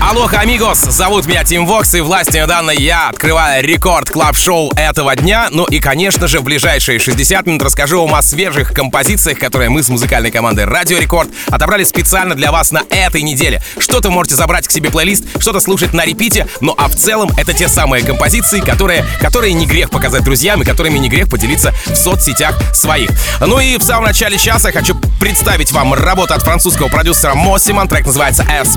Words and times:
Aloha, 0.00 0.40
amigos! 0.40 0.78
Зовут 0.78 1.26
меня 1.26 1.42
Тим 1.42 1.66
Вокс, 1.66 1.92
и 1.94 2.00
властью 2.00 2.46
данной 2.46 2.76
я 2.76 3.08
открываю 3.08 3.64
Record 3.64 4.08
Club 4.08 4.39
шоу 4.39 4.70
этого 4.76 5.16
дня. 5.16 5.48
Ну 5.50 5.64
и, 5.64 5.80
конечно 5.80 6.28
же, 6.28 6.38
в 6.38 6.44
ближайшие 6.44 7.00
60 7.00 7.46
минут 7.46 7.62
расскажу 7.62 8.00
вам 8.00 8.14
о 8.14 8.22
свежих 8.22 8.72
композициях, 8.72 9.40
которые 9.40 9.70
мы 9.70 9.82
с 9.82 9.88
музыкальной 9.88 10.30
командой 10.30 10.66
Радио 10.66 10.98
Рекорд 10.98 11.28
отобрали 11.48 11.82
специально 11.82 12.36
для 12.36 12.52
вас 12.52 12.70
на 12.70 12.82
этой 12.90 13.22
неделе. 13.22 13.60
Что-то 13.76 14.10
можете 14.10 14.36
забрать 14.36 14.68
к 14.68 14.70
себе 14.70 14.88
плейлист, 14.88 15.24
что-то 15.40 15.58
слушать 15.58 15.92
на 15.92 16.04
репите, 16.04 16.46
ну 16.60 16.74
а 16.78 16.88
в 16.88 16.94
целом 16.94 17.30
это 17.36 17.52
те 17.52 17.66
самые 17.68 18.04
композиции, 18.04 18.60
которые, 18.60 19.04
которые 19.20 19.52
не 19.52 19.66
грех 19.66 19.90
показать 19.90 20.22
друзьям 20.22 20.62
и 20.62 20.64
которыми 20.64 20.98
не 20.98 21.08
грех 21.08 21.28
поделиться 21.28 21.74
в 21.86 21.96
соцсетях 21.96 22.56
своих. 22.72 23.10
Ну 23.40 23.58
и 23.58 23.76
в 23.76 23.82
самом 23.82 24.04
начале 24.04 24.38
часа 24.38 24.70
хочу 24.70 24.94
представить 25.20 25.72
вам 25.72 25.92
работу 25.92 26.34
от 26.34 26.42
французского 26.42 26.88
продюсера 26.88 27.34
Мосиман. 27.34 27.88
Трек 27.88 28.06
называется 28.06 28.44
«S 28.48 28.76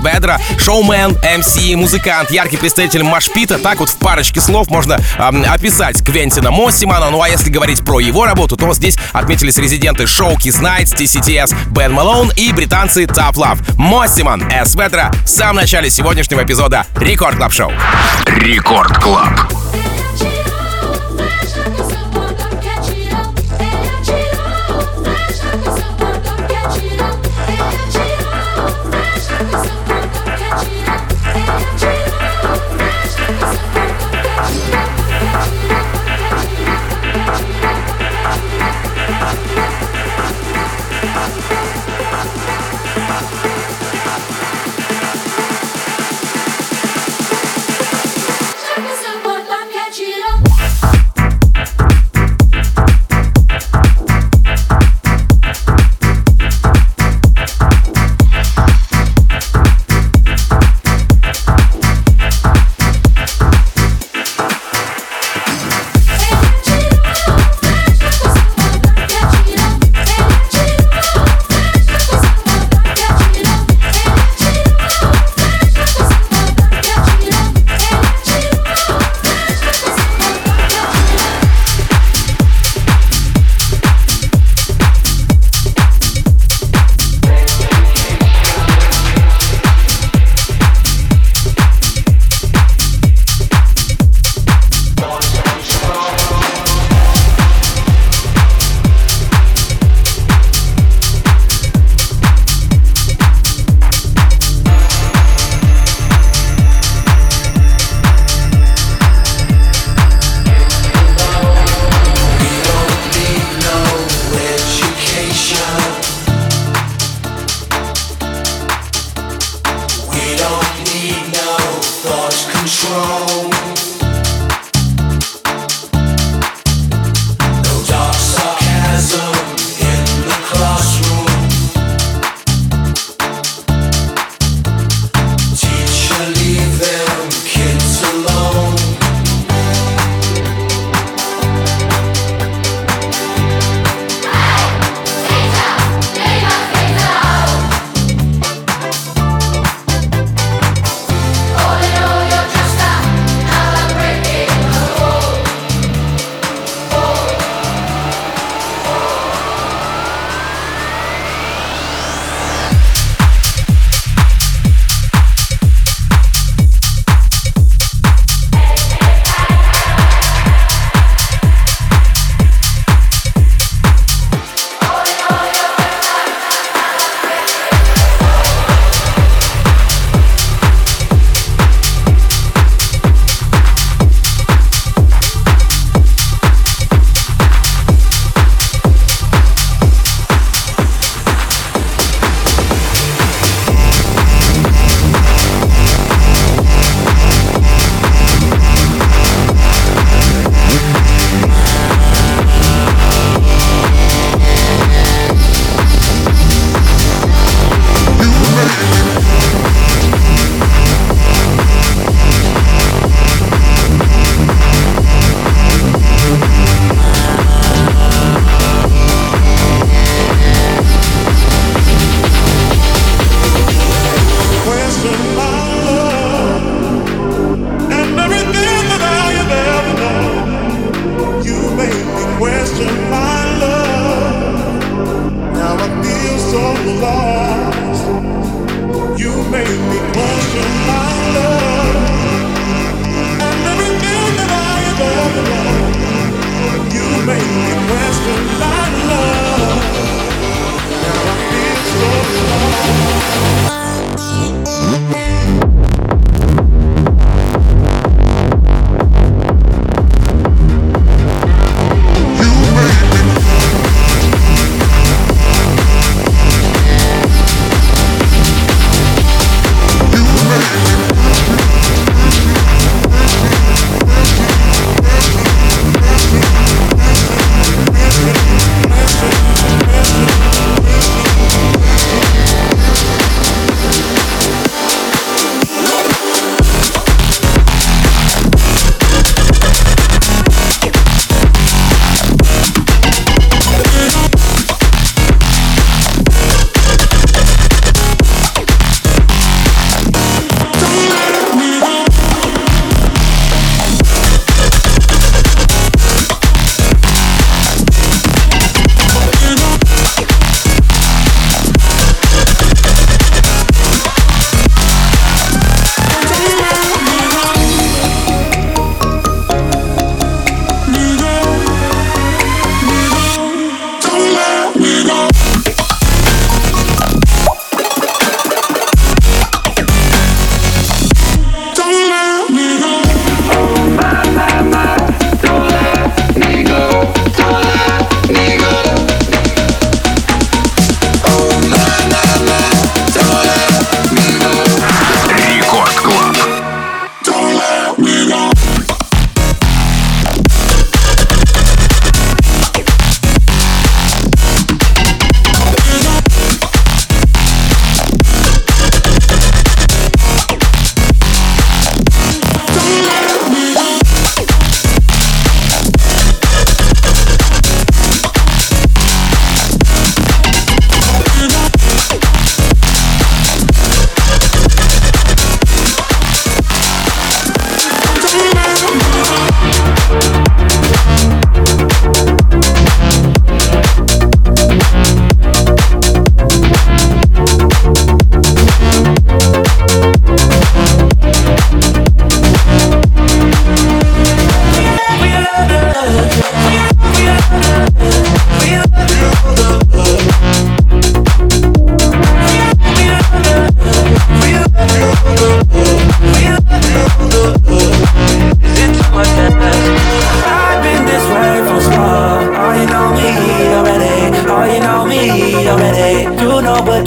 Bedra», 1.12 1.22
«Showman», 1.22 1.22
MC, 1.22 1.76
музыкант, 1.76 2.30
яркий 2.30 2.56
представитель 2.56 3.02
Машпита. 3.02 3.58
Так 3.58 3.80
вот 3.80 3.88
в 3.88 3.96
парочке 3.96 4.40
слов 4.40 4.68
можно 4.68 4.98
эм, 5.18 5.44
описать 5.48 6.02
Квентина 6.04 6.50
Моссимана. 6.50 7.10
Ну 7.10 7.22
а 7.22 7.28
если 7.28 7.50
говорить 7.50 7.84
про 7.84 8.00
его 8.00 8.24
работу, 8.24 8.56
то 8.56 8.72
здесь 8.74 8.96
отметились 9.12 9.56
резиденты 9.56 10.06
шоу 10.06 10.32
Kiss 10.36 10.60
Nights, 10.60 10.94
TCTS, 10.96 11.54
Бен 11.70 11.92
Малоун 11.92 12.32
и 12.36 12.52
британцы 12.52 13.04
Tough 13.04 13.34
Love. 13.34 13.58
Моссиман, 13.76 14.44
С 14.50 14.74
Ветра 14.74 15.10
в 15.24 15.28
самом 15.28 15.56
начале 15.56 15.90
сегодняшнего 15.90 16.42
эпизода 16.42 16.86
Рекорд 16.96 17.36
Клаб 17.36 17.52
Шоу. 17.52 17.72
Рекорд 18.26 18.96
Клаб. 18.98 19.71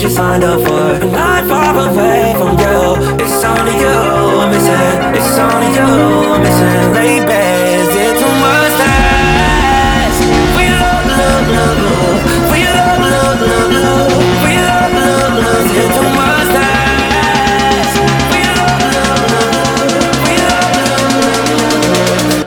you 0.06 0.12
signed 0.12 0.44
up 0.44 0.60
for. 0.62 1.04
And 1.04 1.16
I'm 1.16 1.48
far 1.50 1.74
away 1.90 2.34
from 2.38 2.58
you. 2.62 2.96
It's 3.24 3.44
only 3.44 3.76
you 3.82 3.96
I'm 4.42 4.50
missing. 4.54 5.16
It's 5.18 5.38
only 5.38 5.70
you 5.78 5.90
I'm 6.34 6.42
missing. 6.46 6.94
Late 6.94 7.26
Is 7.26 7.96
it 8.06 8.14
too 8.22 8.34
much 8.44 8.74
time. 8.82 10.12
We 10.58 10.66
love, 10.82 11.06
love, 11.10 11.48
love, 11.58 11.78
love. 11.86 12.20
We 12.52 12.60
love, 12.78 13.00
love, 13.14 13.40
love, 13.50 13.72
love. 13.78 14.14
We 14.46 14.54
love, 14.70 14.94
love, 14.94 15.34
love, 15.42 15.64
love. 15.66 15.82
It's 15.82 15.90
too 15.98 16.10
much 16.20 16.50
time. 16.54 16.94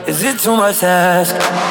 Is 0.07 0.19
it 0.23 0.35
too 0.39 0.55
much 0.55 0.79
to 0.79 0.87
ask? 0.87 1.68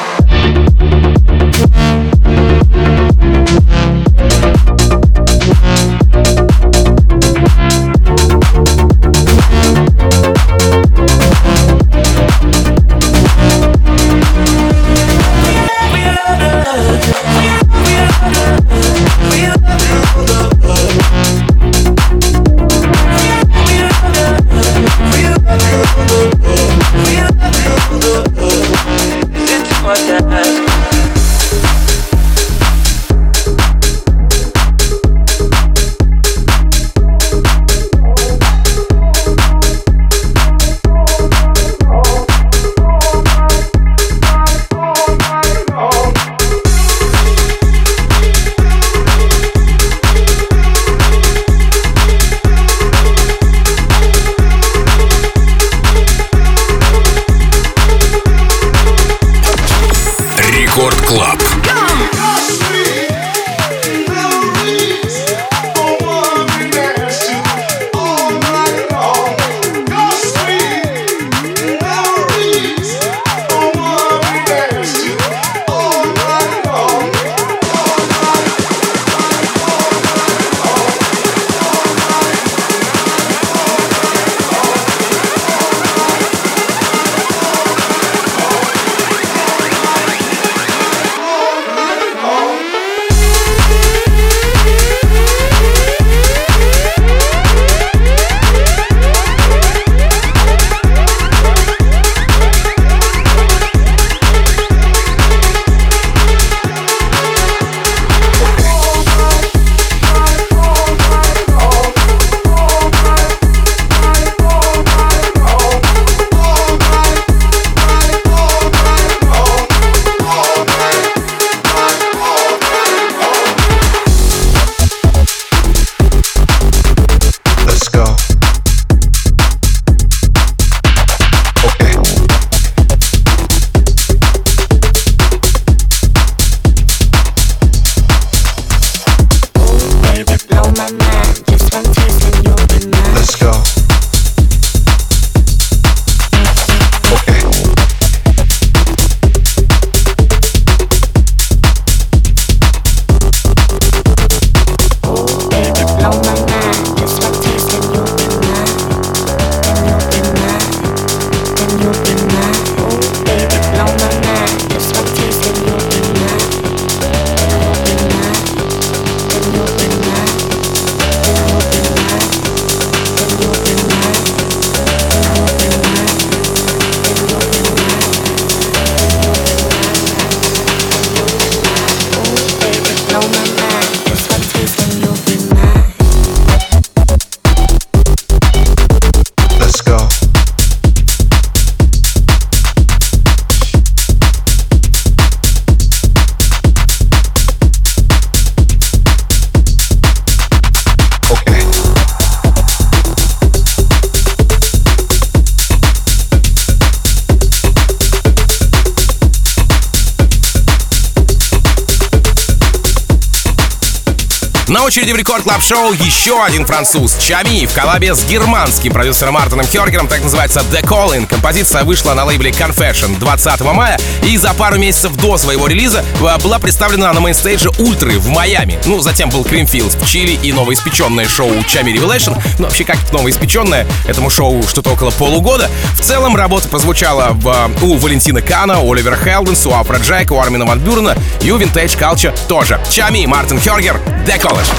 Очереди 214.89 215.11
в 215.11 215.17
Record 215.17 215.43
Club 215.43 215.61
шоу 215.61 215.93
еще 215.93 216.43
один 216.43 216.65
француз 216.65 217.15
Tchami 217.19 217.67
в 217.67 217.73
коллабе 217.75 218.15
с 218.15 218.25
германским 218.25 218.91
продюсером 218.91 219.35
Мартином 219.35 219.67
Хергером, 219.67 220.07
так 220.07 220.23
называется 220.23 220.61
The 220.71 220.81
Calling. 220.81 221.27
Композиция 221.27 221.83
вышла 221.83 222.15
на 222.15 222.25
лейбле 222.25 222.49
Confession 222.49 223.19
20 223.19 223.61
мая 223.61 223.99
и 224.23 224.35
за 224.35 224.51
пару 224.55 224.79
месяцев 224.79 225.15
до 225.17 225.37
своего 225.37 225.67
релиза 225.67 226.03
э, 226.19 226.37
была 226.39 226.57
представлена 226.57 227.13
на 227.13 227.19
mainstage 227.19 227.64
е 227.64 227.69
Ультры 227.77 228.17
в 228.17 228.29
Майами. 228.29 228.79
Ну, 228.85 228.99
затем 228.99 229.29
был 229.29 229.43
Creamfields 229.43 229.93
в 229.93 230.07
Чили 230.09 230.39
и 230.41 230.51
новоиспеченное 230.51 231.27
шоу 231.27 231.51
Tchami 231.67 231.91
Revelation. 231.91 232.41
Ну, 232.57 232.65
вообще, 232.65 232.83
как 232.83 232.97
новоиспеченное, 233.11 233.85
этому 234.07 234.31
шоу 234.31 234.63
что-то 234.67 234.89
около 234.89 235.11
полугода. 235.11 235.69
В 235.93 236.01
целом, 236.01 236.35
работа 236.35 236.67
прозвучала 236.67 237.33
в, 237.33 237.47
э, 237.47 237.85
у 237.85 237.97
Валентина 237.97 238.41
Кана, 238.41 238.79
Оливера 238.79 239.17
Хелденс, 239.17 239.67
у 239.67 239.71
Афроджека, 239.71 240.33
у 240.33 240.39
Армина 240.39 240.65
Ван 240.65 240.79
Бюрена 240.79 241.15
и 241.43 241.51
у 241.51 241.59
Vintage 241.59 241.95
Culture 241.95 242.35
тоже. 242.47 242.81
Чами, 242.89 243.27
Мартин 243.27 243.59
Хергер, 243.59 243.99
The 244.25 244.41
College. 244.41 244.78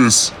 This. 0.00 0.39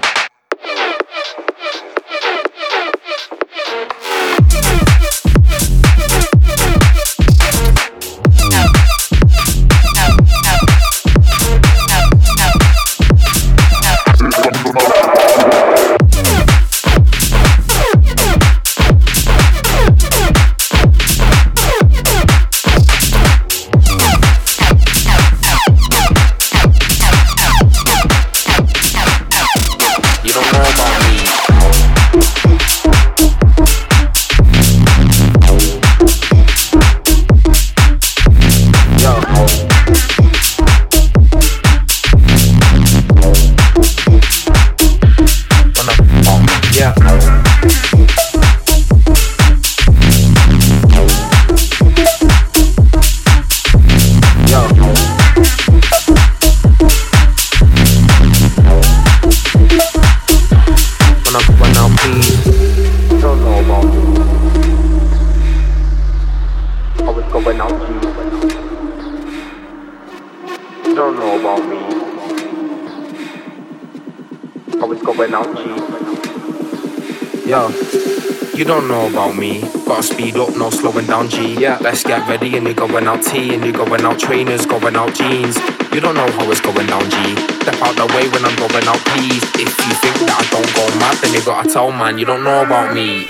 speed 80.20 80.36
up, 80.36 80.54
no 80.56 80.70
slowing 80.70 81.06
down 81.06 81.28
G. 81.28 81.54
Yeah. 81.54 81.78
Let's 81.80 82.02
get 82.02 82.28
ready 82.28 82.56
and 82.56 82.66
you're 82.66 82.74
going 82.74 83.06
out 83.06 83.22
T 83.22 83.54
and 83.54 83.64
you're 83.64 83.72
going 83.72 84.02
out 84.02 84.18
trainers, 84.18 84.66
going 84.66 84.96
out 84.96 85.14
jeans. 85.14 85.56
You 85.92 86.00
don't 86.00 86.14
know 86.14 86.30
how 86.32 86.50
it's 86.50 86.60
going 86.60 86.86
down 86.86 87.08
G. 87.10 87.36
Step 87.62 87.80
out 87.82 87.96
the 87.96 88.06
way 88.14 88.28
when 88.28 88.44
I'm 88.44 88.56
going 88.56 88.86
out 88.86 89.00
please. 89.08 89.42
If 89.54 89.72
you 89.86 89.94
think 90.02 90.16
that 90.20 90.36
I 90.36 90.44
don't 90.50 90.74
go 90.74 90.84
mad, 90.98 91.16
then 91.22 91.32
you 91.32 91.44
gotta 91.44 91.68
tell 91.68 91.90
man, 91.90 92.18
you 92.18 92.26
don't 92.26 92.44
know 92.44 92.64
about 92.64 92.94
me. 92.94 93.26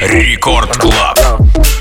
Record 0.00 0.70
Club. 0.80 1.73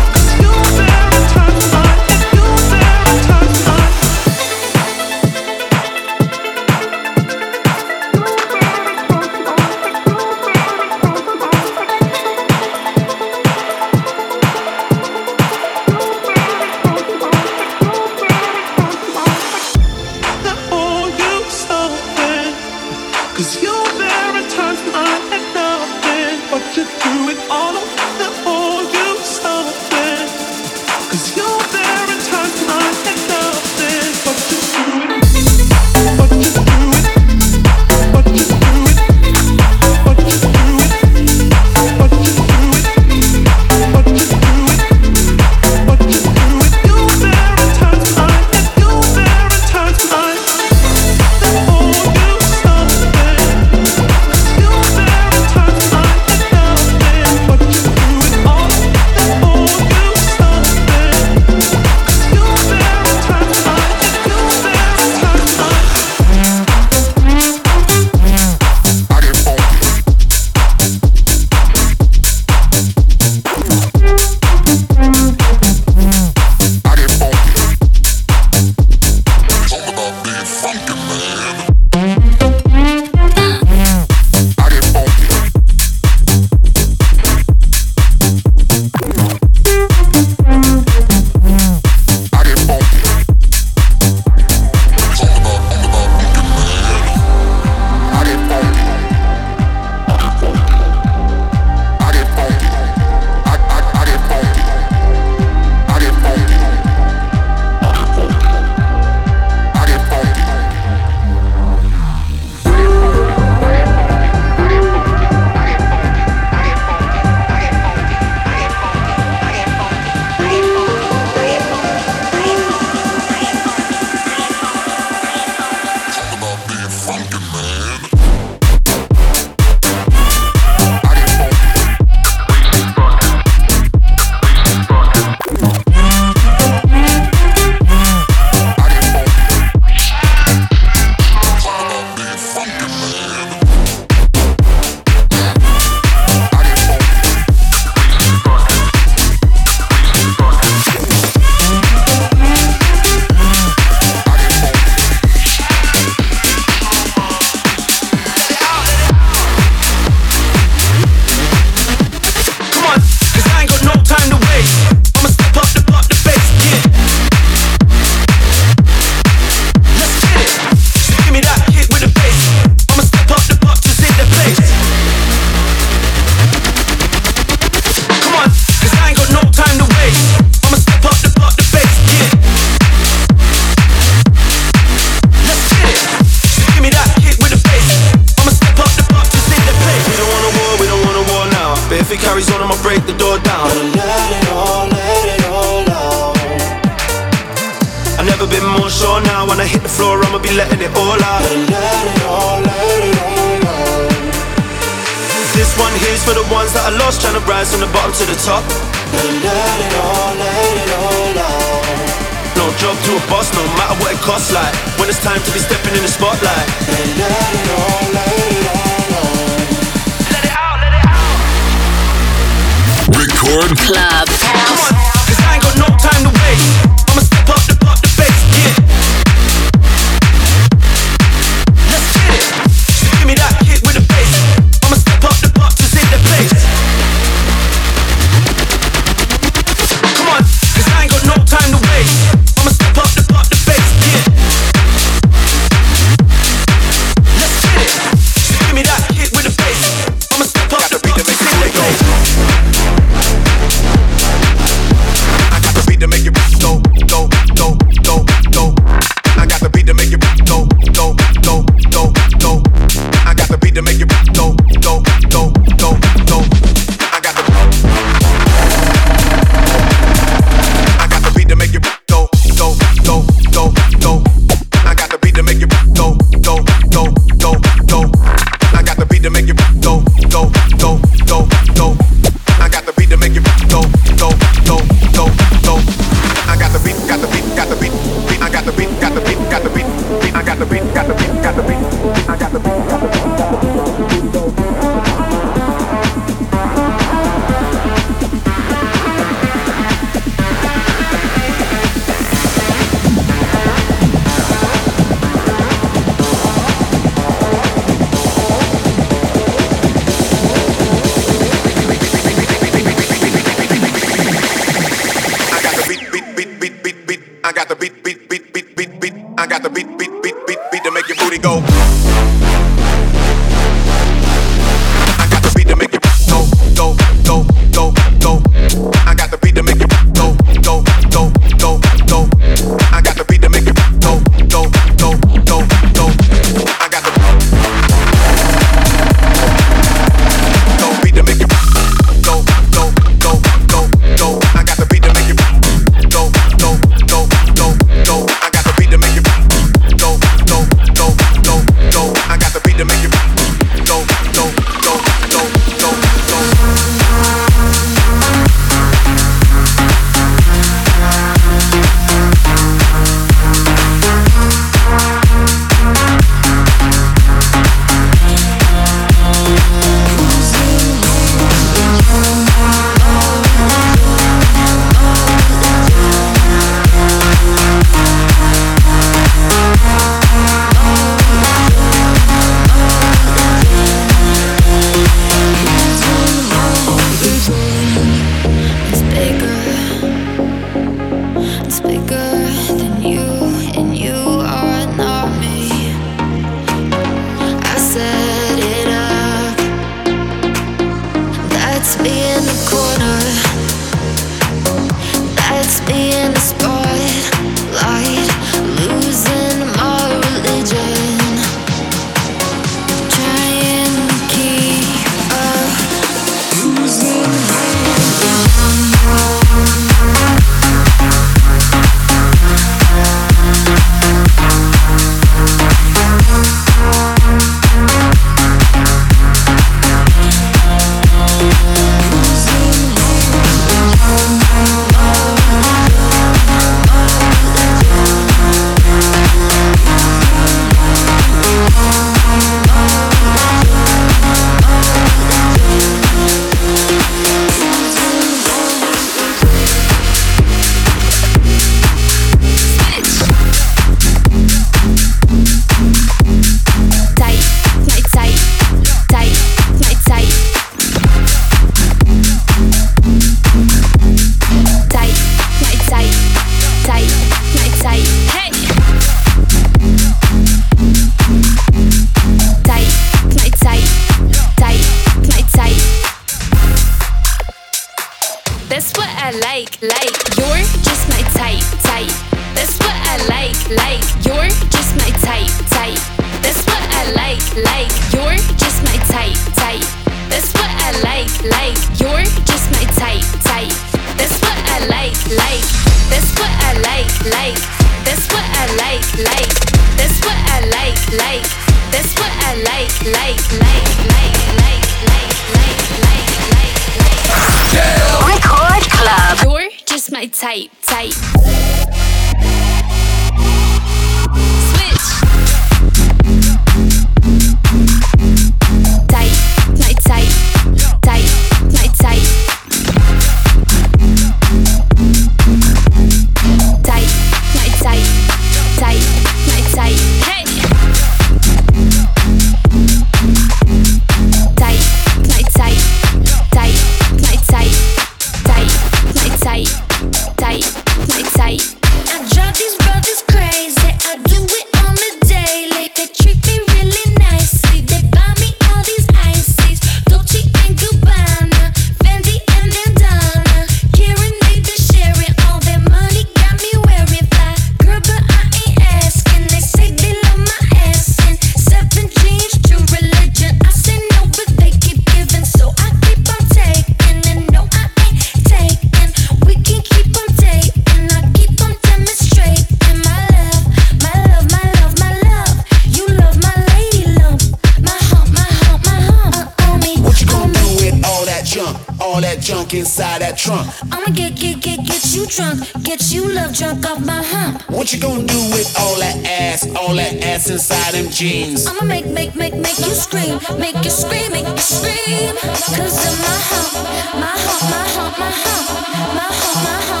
Inside 582.73 583.21
that 583.21 583.37
trunk? 583.37 583.67
I'ma 583.91 584.07
get, 584.13 584.35
get, 584.35 584.61
get, 584.61 584.85
get 584.85 585.13
you 585.13 585.25
drunk, 585.27 585.59
get 585.83 586.11
you 586.11 586.27
love 586.27 586.53
drunk 586.53 586.85
off 586.89 587.03
my 587.05 587.21
hump. 587.23 587.61
What 587.69 587.91
you 587.93 587.99
gonna 587.99 588.23
do 588.25 588.41
with 588.51 588.75
all 588.79 588.95
that 588.99 589.17
ass? 589.25 589.67
All 589.75 589.95
that 589.95 590.23
ass 590.23 590.49
inside 590.49 590.93
them 590.93 591.09
jeans? 591.09 591.67
I'ma 591.67 591.83
make, 591.83 592.05
make, 592.07 592.35
make, 592.35 592.55
make 592.55 592.77
you 592.79 592.93
scream, 592.93 593.39
make 593.59 593.75
you 593.83 593.89
scream, 593.91 594.31
make 594.31 594.47
you 594.47 594.57
scream. 594.57 595.35
Cause 595.41 595.97
of 596.07 596.15
my 596.19 596.37
hump, 596.49 596.71
my 597.19 597.35
hump, 597.45 597.63
my 597.71 597.83
hump, 597.95 598.19
my 598.19 598.31
hump, 598.31 598.65
my 598.67 598.87
hump, 598.91 599.15
my 599.15 599.29
hump, 599.31 599.57
my 599.65 599.77
hump, 599.89 600.00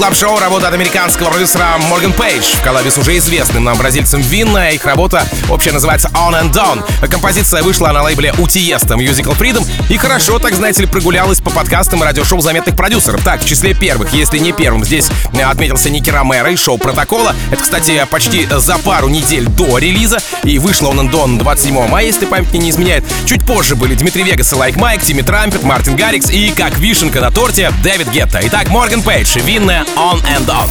Впереди 0.00 0.08
в 0.08 0.12
Record 0.12 0.14
Club 0.14 0.14
шоу 0.14 0.38
работа 0.38 0.68
от 0.68 0.74
американского 0.74 1.28
продюсера 1.30 1.76
Морган 1.90 2.12
Пейдж 2.12 2.44
в 2.56 2.62
коллабе 2.62 2.90
уже 2.96 3.18
известным 3.18 3.64
нам 3.64 3.76
бразильцем 3.76 4.22
Vinne. 4.22 4.70
Их 4.70 4.84
работа 4.86 5.26
общая 5.50 5.72
называется 5.72 6.08
On 6.14 6.32
and 6.32 6.52
On. 6.52 7.08
Композиция 7.08 7.62
вышла 7.62 7.88
на 7.88 8.02
лейбле 8.02 8.32
Тиеста 8.48 8.94
Musical 8.94 9.36
Freedom 9.36 9.66
и 9.90 9.96
хорошо, 9.96 10.38
так 10.38 10.54
знаете 10.54 10.82
ли, 10.82 10.86
прогулялась 10.86 11.40
по 11.40 11.50
подкастам 11.50 12.02
и 12.02 12.06
радиошоу 12.06 12.40
заметных 12.40 12.76
продюсеров. 12.76 13.22
Так, 13.22 13.42
в 13.42 13.48
числе 13.48 13.74
первых, 13.74 14.12
если 14.12 14.38
не 14.38 14.52
первым, 14.52 14.84
здесь 14.84 15.08
э, 15.32 15.42
отметился 15.42 15.90
Ники 15.90 16.10
Ромеро 16.10 16.50
и 16.50 16.56
шоу 16.56 16.78
Протокола. 16.78 17.34
Это, 17.50 17.62
кстати, 17.62 18.06
почти 18.10 18.48
за 18.50 18.78
пару 18.78 19.08
недель 19.08 19.46
до 19.46 19.78
релиза. 19.78 20.18
И 20.44 20.58
вышла 20.58 20.88
On 20.88 21.00
and 21.00 21.12
On 21.12 21.38
27 21.38 21.88
мая, 21.88 22.06
если 22.06 22.24
память 22.24 22.52
не 22.52 22.70
изменяет. 22.70 23.04
Чуть 23.26 23.44
позже 23.44 23.76
были 23.76 23.94
Дмитрий 23.94 24.22
Вегас 24.22 24.52
и 24.52 24.56
Лайк 24.56 24.76
Майк, 24.76 25.02
Тимми 25.02 25.22
Трампет, 25.22 25.62
Мартин 25.62 25.96
Гаррикс 25.96 26.30
и, 26.30 26.50
как 26.50 26.78
вишенка 26.78 27.20
на 27.20 27.30
торте, 27.30 27.72
Дэвид 27.82 28.08
Гетта. 28.10 28.40
Итак, 28.42 28.68
Морган 28.68 29.02
Пейдж 29.02 29.36
и 29.36 29.40
Vinne 29.40 29.84
On 29.96 30.20
and 30.24 30.48
On. 30.50 30.68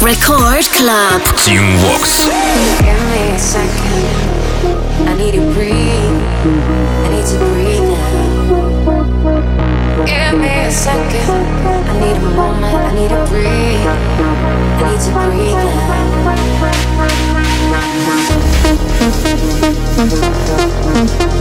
Record 0.00 0.64
Club. 0.76 1.22
Team 1.44 1.76
Vox. 1.78 2.26
Give 2.80 3.02
me 3.10 3.34
a 3.34 3.38
second. 3.38 4.06
I 5.08 5.14
need 5.16 5.34
to 5.34 5.40
breathe. 5.52 6.22
I 7.02 7.08
need 7.10 7.26
to 7.26 7.38
breathe 7.38 7.82
now. 7.82 8.06
Give 10.06 10.34
me 10.38 10.48
a 10.48 10.70
second. 10.70 11.28
I 11.28 12.00
need 12.00 12.16
a 12.16 12.20
moment. 12.36 12.74
I 12.74 12.92
need 12.94 13.10
to 13.10 13.24
breathe. 13.28 13.86
I 14.78 14.82
need 14.90 15.00
to 15.00 15.12
breathe 15.12 15.62
The 21.16 21.28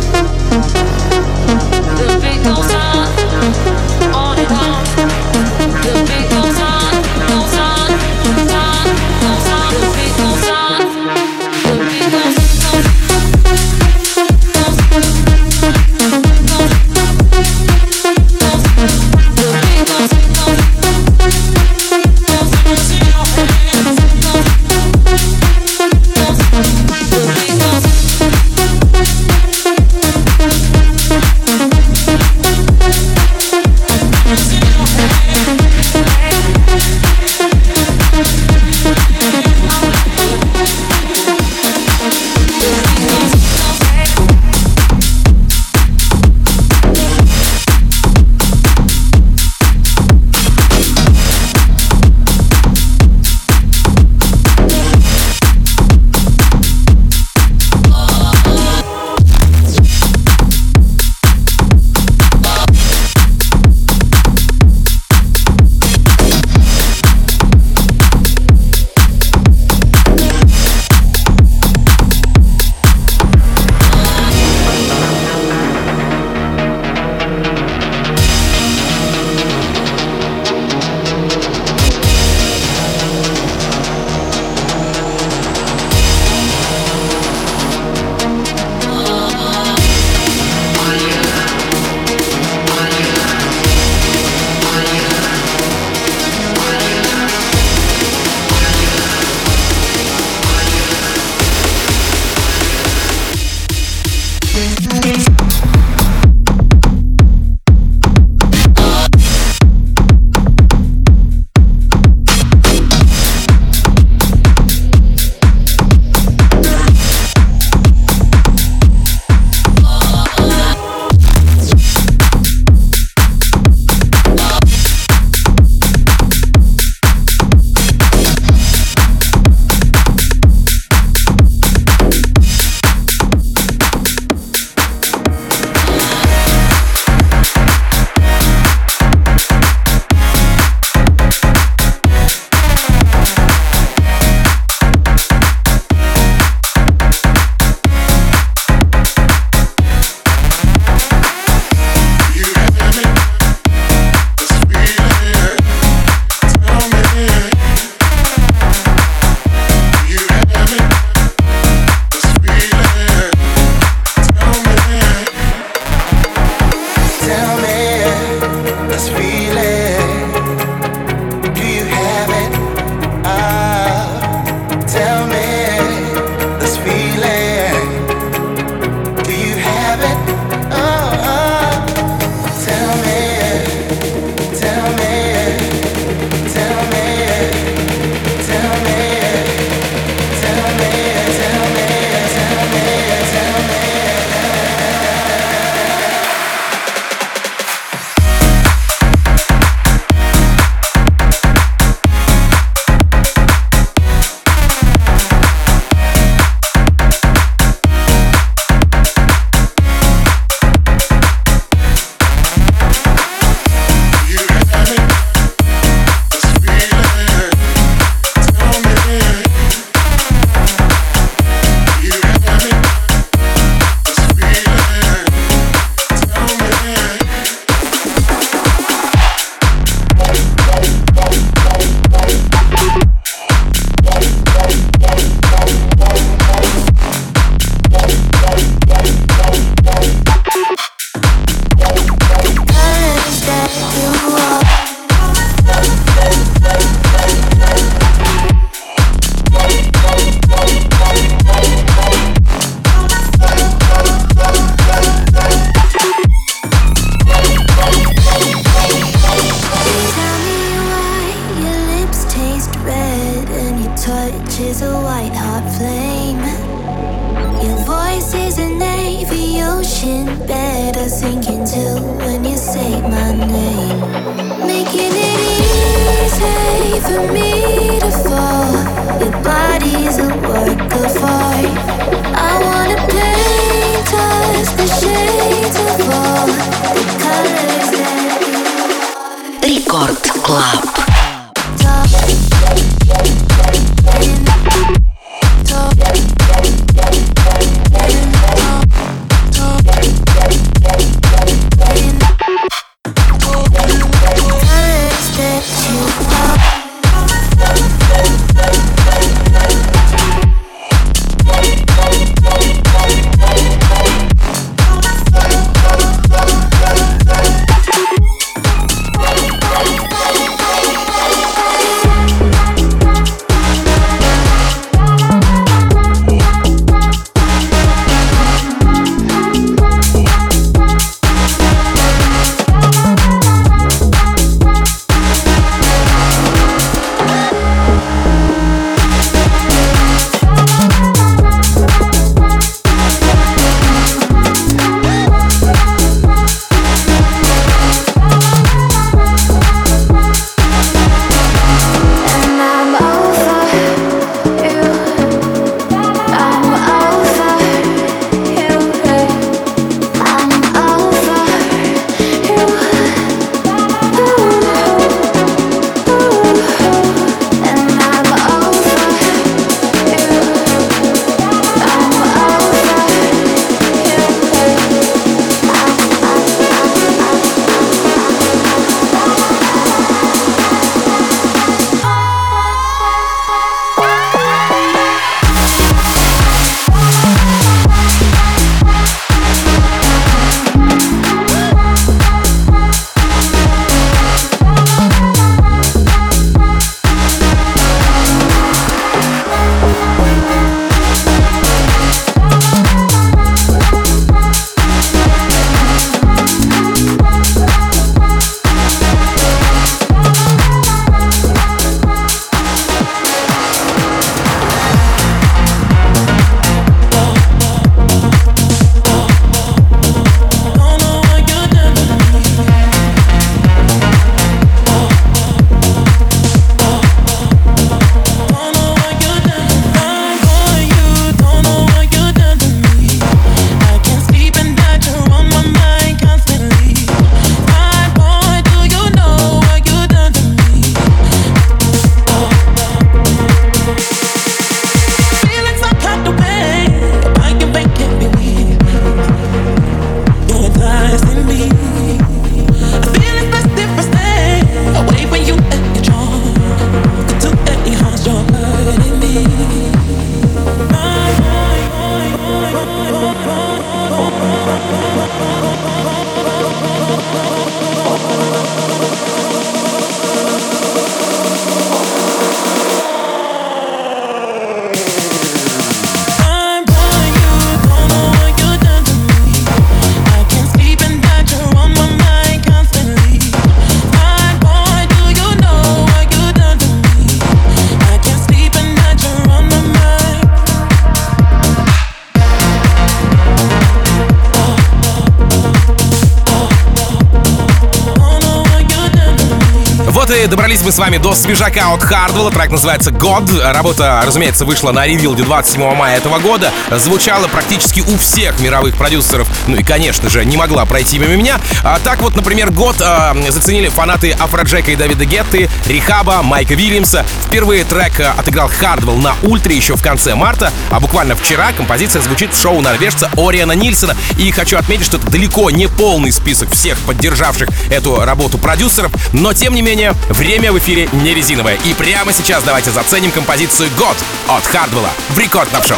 с 500.91 500.97
вами 500.97 501.17
до 501.17 501.33
свежака 501.33 501.93
от 501.93 502.03
Хардвелла. 502.03 502.51
Трек 502.51 502.69
называется 502.69 503.11
God. 503.11 503.71
Работа, 503.71 504.21
разумеется, 504.25 504.65
вышла 504.65 504.91
на 504.91 505.07
ревилде 505.07 505.43
27 505.43 505.95
мая 505.95 506.17
этого 506.17 506.39
года. 506.39 506.73
Звучала 506.91 507.47
практически 507.47 508.01
у 508.01 508.17
всех 508.17 508.59
мировых 508.59 508.97
продюсеров. 508.97 509.47
Ну 509.67 509.77
и, 509.77 509.83
конечно 509.83 510.29
же, 510.29 510.43
не 510.43 510.57
могла 510.57 510.85
пройти 510.85 511.17
мимо 511.17 511.35
меня. 511.35 511.61
А 511.85 511.97
так 512.03 512.21
вот, 512.21 512.35
например, 512.35 512.71
God 512.71 512.97
э, 512.99 513.51
заценили 513.51 513.87
фанаты 513.87 514.31
Афроджека 514.31 514.91
и 514.91 514.97
Давида 514.97 515.23
Гетты, 515.23 515.69
Рихаба, 515.87 516.41
Майка 516.43 516.73
Вильямса. 516.73 517.25
Впервые 517.45 517.85
трек 517.85 518.19
э, 518.19 518.25
отыграл 518.37 518.67
Хардвелл 518.67 519.15
на 519.15 519.35
Ультре 519.43 519.77
еще 519.77 519.95
в 519.95 520.03
конце 520.03 520.35
марта, 520.35 520.73
а 520.89 520.99
буквально 520.99 521.37
вчера 521.37 521.71
композиция 521.71 522.21
звучит 522.21 522.53
в 522.53 522.61
шоу 522.61 522.81
норвежца 522.81 523.31
Ориана 523.37 523.73
Нильсона. 523.73 524.17
И 524.37 524.51
хочу 524.51 524.77
отметить, 524.77 525.05
что 525.05 525.17
это 525.17 525.31
далеко 525.31 525.69
не 525.69 525.87
полный 525.87 526.33
список 526.33 526.71
всех 526.71 526.97
поддержавших 526.99 527.69
эту 527.89 528.25
работу 528.25 528.57
продюсеров, 528.57 529.13
но 529.31 529.53
тем 529.53 529.73
не 529.73 529.81
менее, 529.81 530.15
время 530.29 530.73
в 530.73 530.80
эфире 530.81 531.07
не 531.13 531.33
резиновое. 531.33 531.75
И 531.85 531.93
прямо 531.93 532.33
сейчас 532.33 532.63
давайте 532.63 532.89
заценим 532.91 533.31
композицию 533.31 533.89
«Год» 533.97 534.17
от 534.47 534.65
Хардвелла 534.65 535.11
в 535.29 535.37
Record 535.37 535.69
Club 535.69 535.85
шоу. 535.85 535.97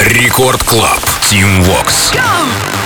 Record 0.00 0.62
Club. 0.64 1.00
Тим 1.28 1.62
Вокс. 1.62 2.12
Makes 2.12 2.81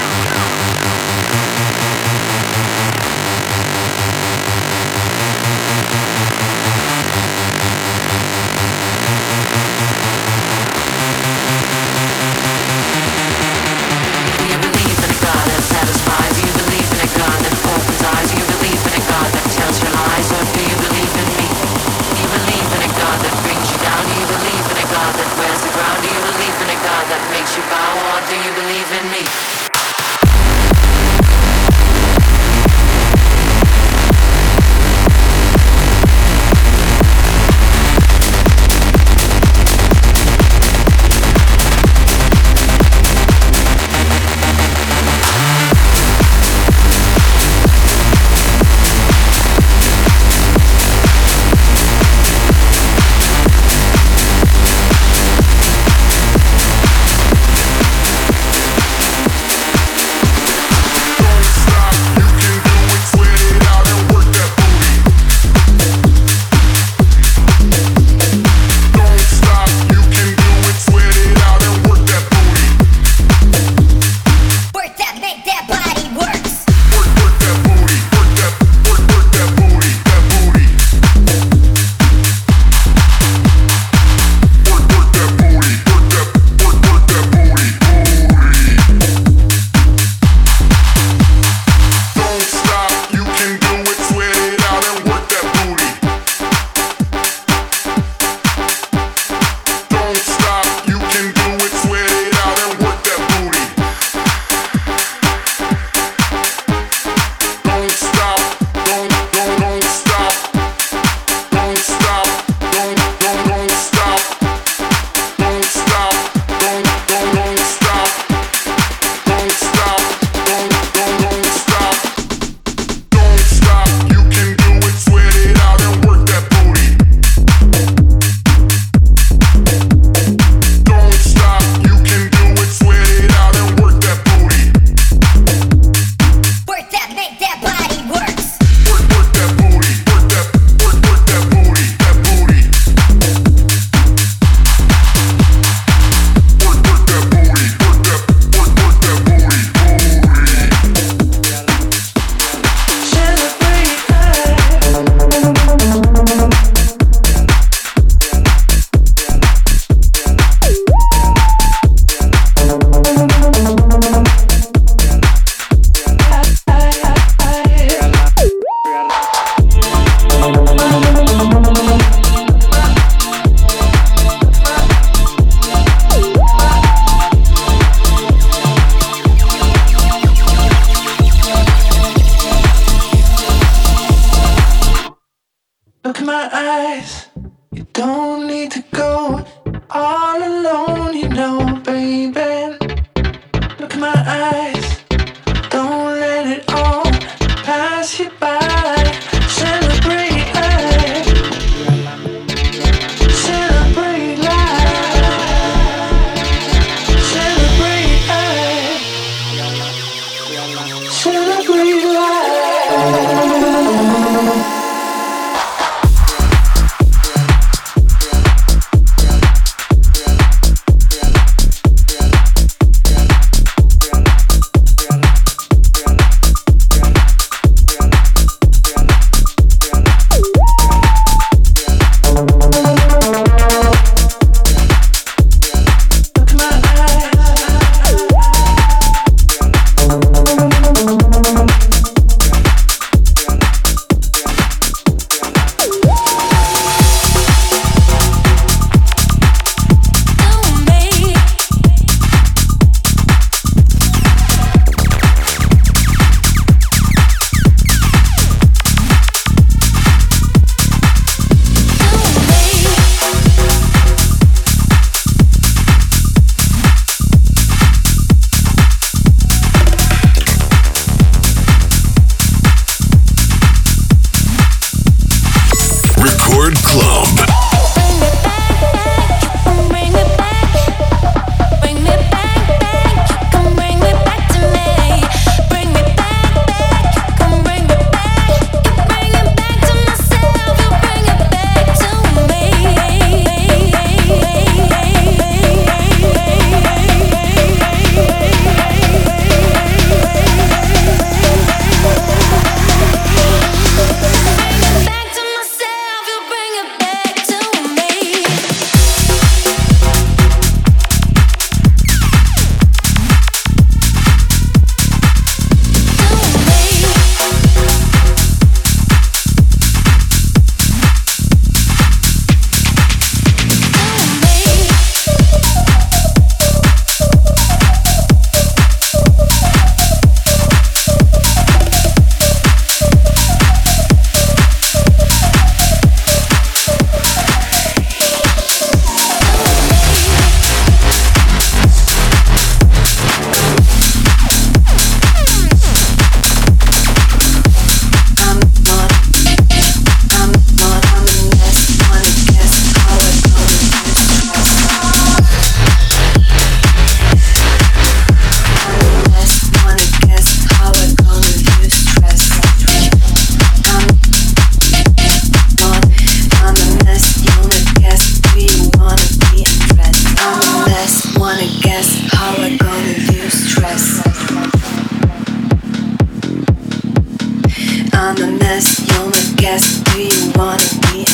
mess, 378.45 379.01
you're 379.09 379.27
my 379.27 379.55
guest. 379.57 380.05
Do 380.05 380.23
you 380.23 380.53
wanna 380.57 380.83
be? 381.13 381.25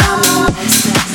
I'm 0.00 0.22
a 0.22 0.50
mess. 0.50 1.07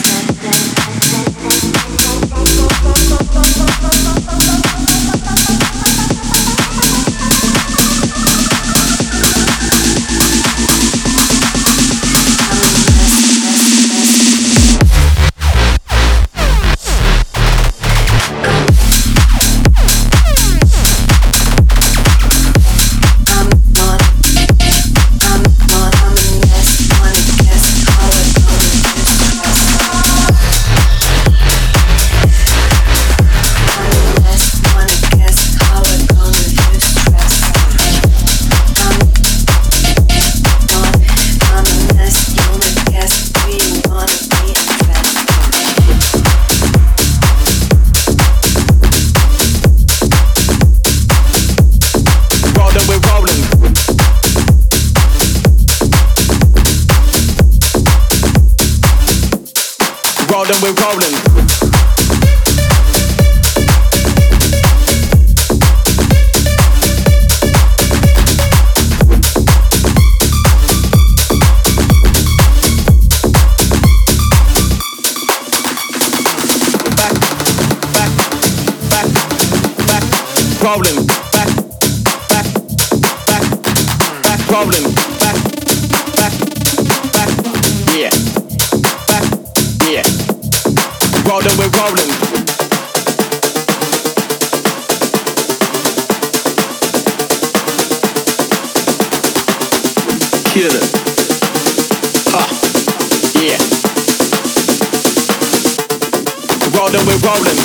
Rolling, 106.75 107.05
we're 107.05 107.17
rolling. 107.19 107.57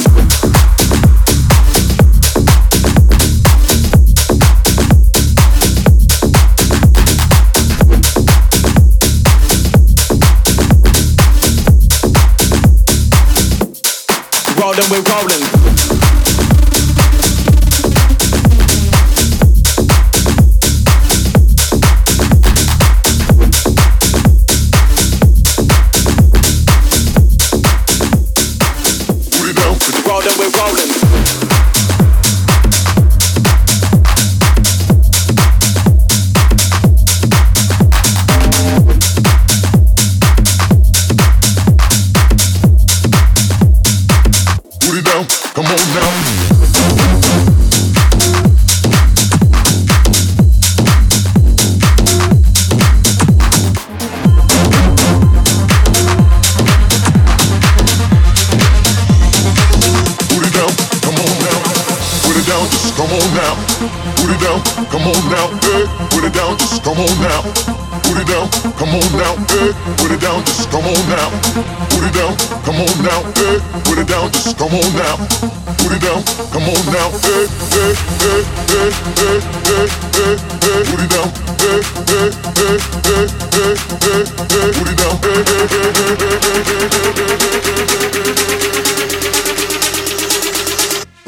Rolling, 14.56 14.90
we're 14.90 15.02
rolling. 15.02 15.57
Come 66.98 67.06
on 67.06 67.22
now. 67.22 67.42
Put 68.02 68.18
it 68.18 68.26
down, 68.26 68.50
come 68.74 68.90
on 68.90 69.06
now. 69.14 69.34
Hey, 69.46 69.70
put 69.98 70.10
it 70.10 70.20
down, 70.20 70.42
just 70.44 70.68
come 70.70 70.82
on 70.82 70.98
now. 71.06 71.30
Put 71.94 72.02
it 72.02 72.12
down, 72.12 72.34
come 72.66 72.80
on 72.82 72.90
now. 73.06 73.22
Hey, 73.38 73.62
put 73.86 73.98
it 73.98 74.08
down, 74.08 74.32
just 74.32 74.58
come 74.58 74.74
on 74.74 74.92
now. 74.98 75.16
Put 75.78 75.94
it 75.94 76.02
down, 76.02 76.22
come 76.50 76.66
on 76.66 76.82
now. 76.90 77.10
Hey, 77.22 77.46
hey, 77.70 77.94
hey, 78.18 78.42
hey, 78.66 78.90
hey, 79.14 79.38
hey, 79.62 79.86
hey, 80.18 80.34
hey. 80.58 80.82
Put 80.90 80.98
it 80.98 81.10
down. 81.14 81.30
Hey, 81.62 81.78
hey, 82.08 82.34
hey, 82.58 82.82
hey, 82.98 83.30
hey, 83.54 83.78
hey, 84.02 84.26
hey. 84.50 84.74
Put 84.74 84.88
it 84.90 84.98
down. 84.98 85.14
Hey, 85.22 85.38
hey, 85.46 85.70
hey, 85.70 85.86
hey, 85.94 86.18
hey, 86.18 86.18
hey, 86.18 86.42
hey, 86.42 86.82
hey, 86.90 87.22
hey. 88.48 88.50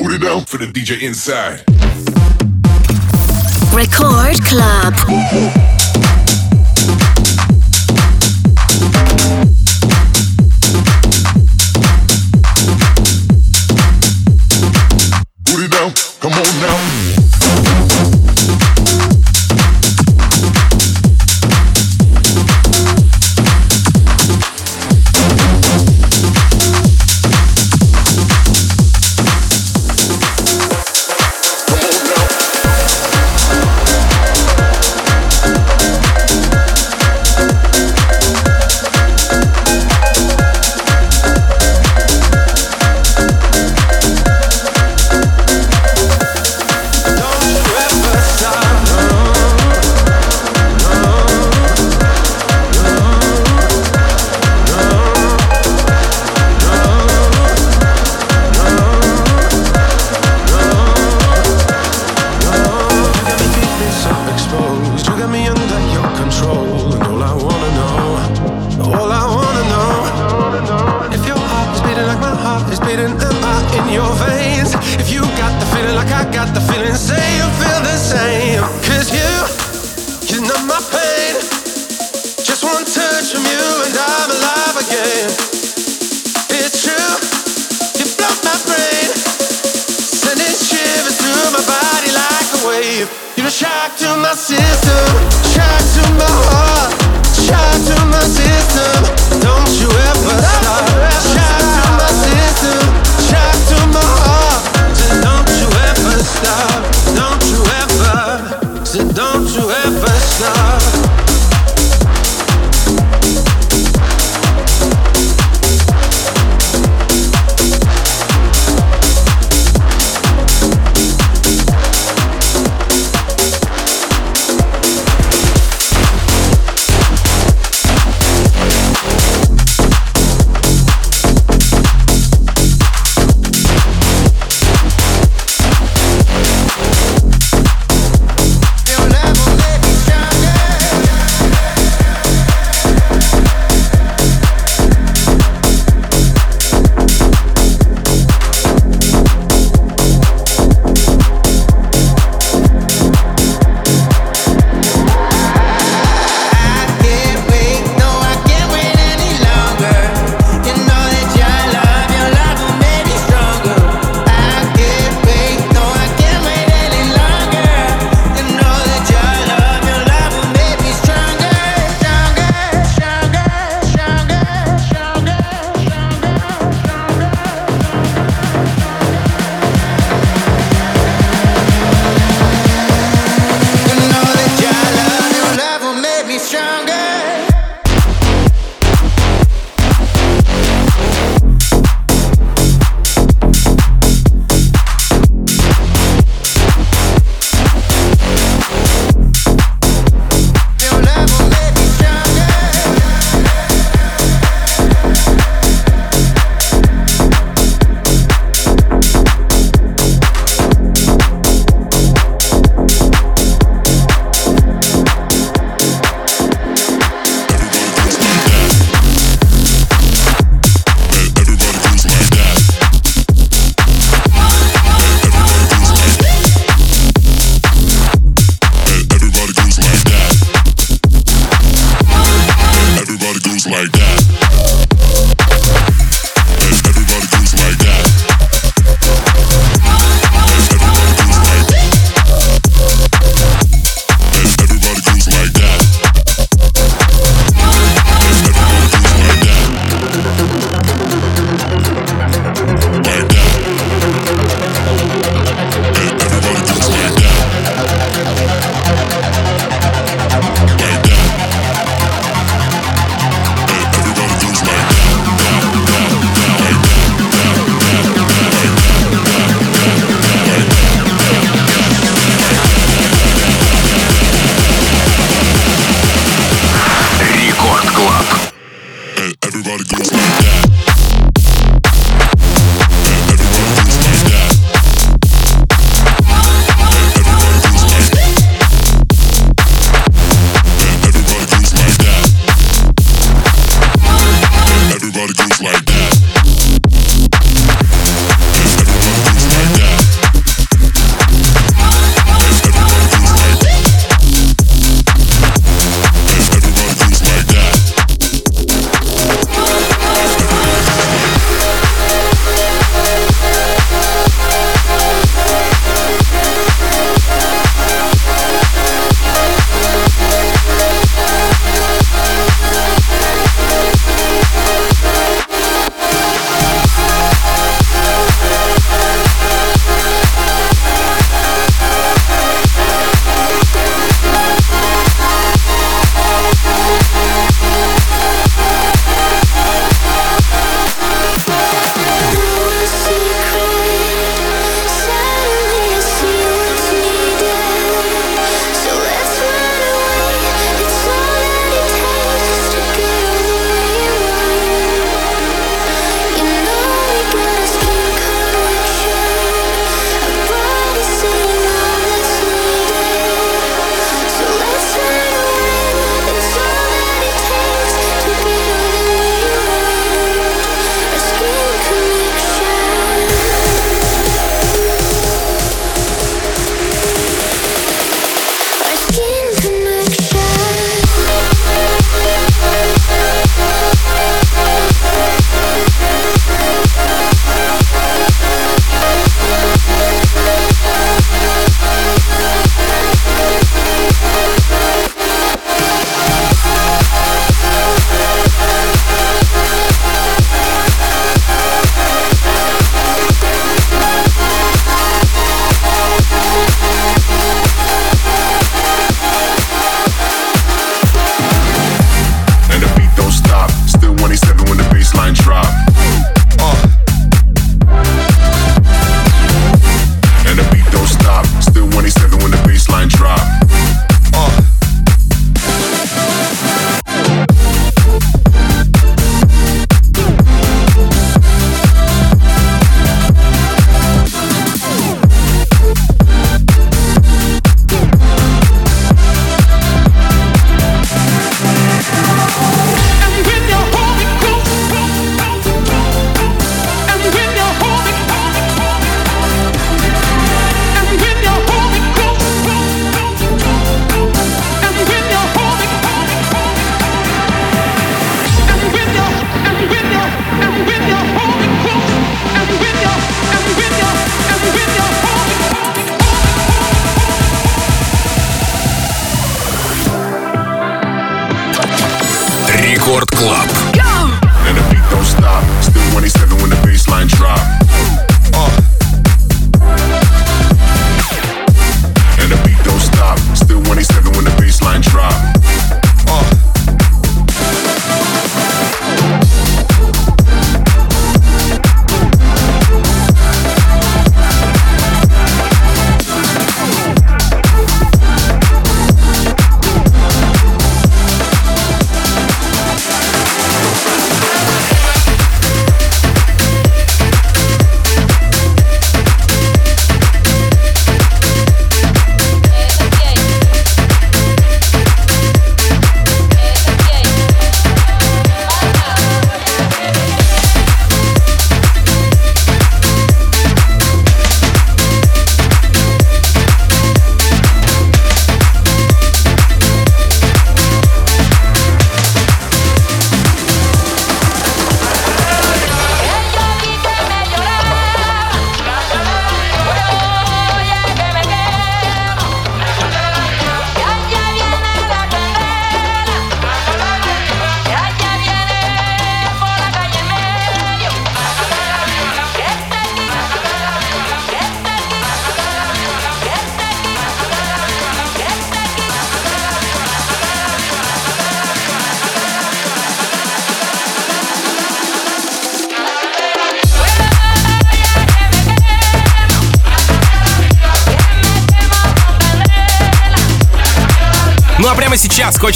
Put 0.03 0.11
it 0.15 0.21
down 0.21 0.41
for 0.47 0.59
the 0.59 0.67
DJ 0.67 1.03
inside. 1.03 1.63
Record 3.73 4.41
Club. 4.45 5.80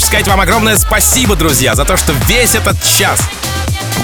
Сказать 0.05 0.27
вам 0.27 0.39
огромное 0.39 0.77
спасибо, 0.77 1.35
друзья, 1.35 1.73
за 1.73 1.83
то, 1.83 1.97
что 1.97 2.13
весь 2.27 2.53
этот 2.53 2.81
час 2.83 3.19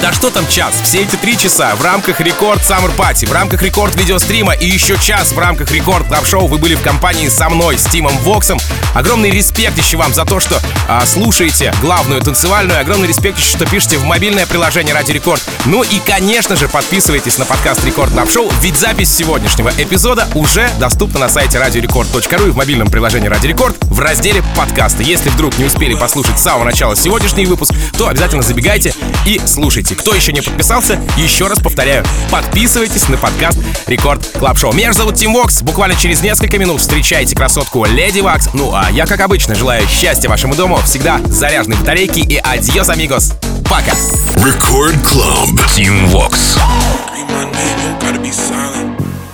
да 0.02 0.12
что 0.12 0.32
там 0.32 0.48
час? 0.48 0.74
Все 0.84 1.04
эти 1.04 1.16
три 1.16 1.38
часа 1.38 1.76
в 1.76 1.84
рамках 1.84 2.20
Record 2.22 2.60
Summer 2.62 2.92
Party, 2.96 3.28
в 3.28 3.32
рамках 3.32 3.62
Рекорд 3.62 3.96
видеострима 3.96 4.54
и 4.54 4.66
еще 4.68 4.98
час 4.98 5.32
в 5.32 5.38
рамках 5.38 5.72
Record 5.72 6.08
Club 6.08 6.26
шоу 6.26 6.48
вы 6.48 6.58
были 6.58 6.74
в 6.74 6.82
компании 6.82 7.28
со 7.28 7.50
мной, 7.50 7.78
с 7.78 7.84
Тимом 7.86 8.18
Воксом. 8.20 8.60
Огромный 8.96 9.30
респект 9.30 9.78
еще 9.78 9.98
вам 9.98 10.12
за 10.14 10.26
то, 10.26 10.40
что 10.40 10.60
а, 10.88 11.06
слушаете 11.06 11.72
главную 11.82 12.20
танцевальную. 12.22 12.80
Огромный 12.80 13.08
респект 13.08 13.38
еще, 13.38 13.58
что 13.58 13.66
пишете 13.68 13.98
в 14.00 14.04
мобильное 14.04 14.48
приложение 14.48 14.94
Радио 14.94 15.12
Рекорд. 15.12 15.44
Ну 15.66 15.84
и, 15.84 16.00
конечно 16.00 16.56
же, 16.56 16.68
подписывайтесь 16.68 17.38
на 17.38 17.46
подкаст 17.46 17.86
Record 17.86 18.12
Club 18.12 18.30
шоу, 18.30 18.52
ведь 18.62 18.78
запись 18.78 19.14
сегодняшнего 19.14 19.72
эпизода 19.78 20.28
уже 20.34 20.68
доступна 20.80 21.20
на 21.20 21.30
сайте 21.30 21.60
радиорекорд.ру 21.60 22.48
и 22.48 22.50
в 22.50 22.56
мобильном 22.56 22.90
приложении 22.90 23.28
Радио 23.28 23.48
Рекорд 23.48 23.78
в 23.84 24.00
разделе 24.00 24.44
подкасты. 24.58 25.04
Если 25.04 25.30
вдруг 25.30 25.58
не 25.60 25.66
успели 25.66 25.94
послушать 25.94 26.40
с 26.40 26.44
самого 26.44 26.64
начала 26.64 26.96
сегодняшний 26.96 27.46
выпуск, 27.46 27.74
то 27.98 28.08
обязательно 28.08 28.42
забегайте 28.42 28.96
и 29.28 29.40
слушайте. 29.46 29.91
Кто 29.96 30.14
еще 30.16 30.32
не 30.32 30.42
подписался, 30.42 31.00
еще 31.18 31.48
раз 31.48 31.60
повторяю, 31.60 32.06
подписывайтесь 32.30 33.08
на 33.10 33.18
подкаст 33.18 33.58
Record 33.88 34.26
Club 34.38 34.58
шоу. 34.58 34.74
Меня 34.74 34.94
зовут 34.94 35.16
Тим 35.16 35.34
Вокс. 35.34 35.62
Буквально 35.62 35.96
через 35.96 36.22
несколько 36.22 36.58
минут 36.58 36.82
встречайте 36.82 37.36
красотку 37.36 37.86
Леди 37.86 38.20
Вакс. 38.22 38.50
Ну 38.54 38.74
а 38.74 38.90
я, 38.92 39.06
как 39.06 39.20
обычно, 39.22 39.56
желаю 39.56 39.88
счастья 39.88 40.30
вашему 40.30 40.56
дому, 40.56 40.78
всегда 40.84 41.20
заряженной 41.26 41.78
батарейки 41.78 42.20
и 42.20 42.38
adiós, 42.38 42.90
amigos. 42.90 43.34
Пока. 43.66 43.94
Record 44.38 45.02
Club. 45.04 45.60
Tim 45.76 46.08
Vox. 46.10 46.58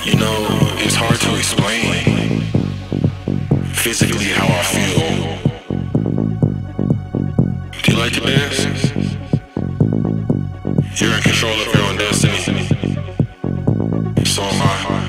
You 0.05 0.15
know, 0.15 0.47
it's 0.77 0.95
hard 0.95 1.19
to 1.19 1.35
explain 1.35 2.41
physically 3.73 4.29
how 4.29 4.47
I 4.47 4.63
feel. 4.63 5.37
Do 7.83 7.91
you 7.91 7.97
like 7.97 8.13
to 8.13 8.21
dance? 8.21 8.96
You're 10.99 11.13
in 11.13 11.21
control 11.21 11.53
of 11.53 11.75
your 11.75 11.83
own 11.83 11.97
destiny. 11.97 12.65
So 14.25 14.41
am 14.41 14.61
I. 14.63 15.06